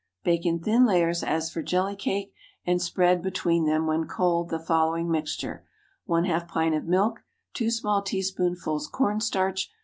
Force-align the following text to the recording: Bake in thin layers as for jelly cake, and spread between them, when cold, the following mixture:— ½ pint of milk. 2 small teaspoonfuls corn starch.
Bake 0.23 0.47
in 0.47 0.57
thin 0.57 0.83
layers 0.83 1.21
as 1.21 1.51
for 1.51 1.61
jelly 1.61 1.95
cake, 1.95 2.33
and 2.65 2.81
spread 2.81 3.21
between 3.21 3.67
them, 3.67 3.85
when 3.85 4.07
cold, 4.07 4.49
the 4.49 4.57
following 4.57 5.11
mixture:— 5.11 5.63
½ 6.09 6.47
pint 6.47 6.73
of 6.73 6.85
milk. 6.85 7.23
2 7.53 7.69
small 7.69 8.01
teaspoonfuls 8.01 8.87
corn 8.87 9.19
starch. 9.21 9.69